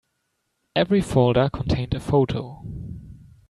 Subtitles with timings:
[0.75, 2.63] Every folder contained a photo.